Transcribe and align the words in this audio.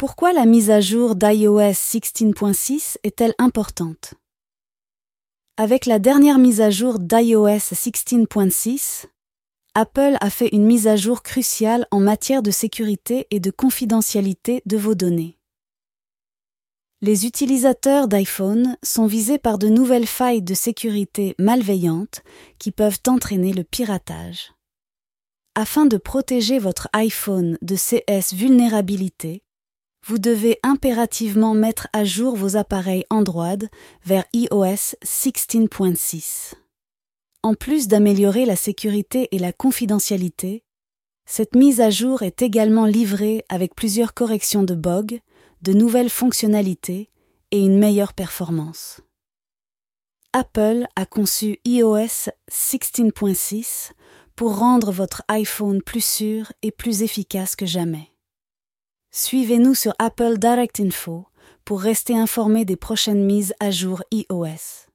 Pourquoi 0.00 0.32
la 0.32 0.46
mise 0.46 0.70
à 0.70 0.80
jour 0.80 1.14
d'iOS 1.14 1.72
16.6 1.72 2.96
est-elle 3.02 3.34
importante? 3.36 4.14
Avec 5.58 5.84
la 5.84 5.98
dernière 5.98 6.38
mise 6.38 6.62
à 6.62 6.70
jour 6.70 6.98
d'iOS 6.98 7.58
16.6, 7.58 9.04
Apple 9.74 10.16
a 10.18 10.30
fait 10.30 10.48
une 10.52 10.64
mise 10.64 10.86
à 10.86 10.96
jour 10.96 11.22
cruciale 11.22 11.86
en 11.90 12.00
matière 12.00 12.40
de 12.40 12.50
sécurité 12.50 13.26
et 13.30 13.40
de 13.40 13.50
confidentialité 13.50 14.62
de 14.64 14.78
vos 14.78 14.94
données. 14.94 15.36
Les 17.02 17.26
utilisateurs 17.26 18.08
d'iPhone 18.08 18.78
sont 18.82 19.04
visés 19.04 19.38
par 19.38 19.58
de 19.58 19.68
nouvelles 19.68 20.06
failles 20.06 20.40
de 20.40 20.54
sécurité 20.54 21.34
malveillantes 21.38 22.22
qui 22.58 22.72
peuvent 22.72 23.00
entraîner 23.06 23.52
le 23.52 23.64
piratage. 23.64 24.54
Afin 25.54 25.84
de 25.84 25.98
protéger 25.98 26.58
votre 26.58 26.88
iPhone 26.94 27.58
de 27.60 27.76
CS 27.76 28.32
vulnérabilités, 28.32 29.42
vous 30.06 30.18
devez 30.18 30.58
impérativement 30.62 31.54
mettre 31.54 31.88
à 31.92 32.04
jour 32.04 32.36
vos 32.36 32.56
appareils 32.56 33.04
Android 33.10 33.58
vers 34.04 34.24
iOS 34.32 34.96
16.6. 35.04 36.54
En 37.42 37.54
plus 37.54 37.88
d'améliorer 37.88 38.44
la 38.44 38.56
sécurité 38.56 39.28
et 39.32 39.38
la 39.38 39.52
confidentialité, 39.52 40.64
cette 41.26 41.54
mise 41.54 41.80
à 41.80 41.90
jour 41.90 42.22
est 42.22 42.42
également 42.42 42.86
livrée 42.86 43.44
avec 43.48 43.74
plusieurs 43.74 44.14
corrections 44.14 44.64
de 44.64 44.74
bugs, 44.74 45.20
de 45.62 45.72
nouvelles 45.72 46.10
fonctionnalités 46.10 47.10
et 47.50 47.60
une 47.60 47.78
meilleure 47.78 48.14
performance. 48.14 49.00
Apple 50.32 50.86
a 50.96 51.06
conçu 51.06 51.58
iOS 51.64 52.30
16.6 52.50 53.92
pour 54.36 54.58
rendre 54.58 54.92
votre 54.92 55.22
iPhone 55.28 55.82
plus 55.82 56.04
sûr 56.04 56.52
et 56.62 56.70
plus 56.70 57.02
efficace 57.02 57.56
que 57.56 57.66
jamais. 57.66 58.09
Suivez-nous 59.12 59.74
sur 59.74 59.92
Apple 59.98 60.38
Direct 60.38 60.78
Info 60.78 61.26
pour 61.64 61.80
rester 61.80 62.16
informé 62.16 62.64
des 62.64 62.76
prochaines 62.76 63.24
mises 63.24 63.54
à 63.58 63.72
jour 63.72 64.04
iOS. 64.12 64.89